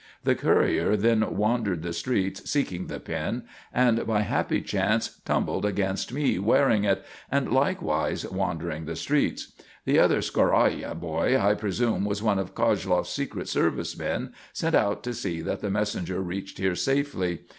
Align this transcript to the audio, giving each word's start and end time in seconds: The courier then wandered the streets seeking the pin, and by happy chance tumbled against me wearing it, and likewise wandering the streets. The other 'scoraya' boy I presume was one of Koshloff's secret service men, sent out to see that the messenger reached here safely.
The 0.23 0.33
courier 0.33 0.97
then 0.97 1.37
wandered 1.37 1.83
the 1.83 1.93
streets 1.93 2.49
seeking 2.49 2.87
the 2.87 2.99
pin, 2.99 3.43
and 3.71 4.07
by 4.07 4.21
happy 4.21 4.59
chance 4.61 5.21
tumbled 5.25 5.63
against 5.63 6.11
me 6.11 6.39
wearing 6.39 6.85
it, 6.85 7.05
and 7.29 7.51
likewise 7.51 8.25
wandering 8.27 8.85
the 8.85 8.95
streets. 8.95 9.51
The 9.85 9.99
other 9.99 10.23
'scoraya' 10.23 10.95
boy 10.99 11.39
I 11.39 11.53
presume 11.53 12.03
was 12.03 12.23
one 12.23 12.39
of 12.39 12.55
Koshloff's 12.55 13.11
secret 13.11 13.47
service 13.47 13.95
men, 13.95 14.33
sent 14.53 14.73
out 14.73 15.03
to 15.03 15.13
see 15.13 15.39
that 15.41 15.59
the 15.61 15.69
messenger 15.69 16.19
reached 16.19 16.57
here 16.57 16.73
safely. 16.73 17.41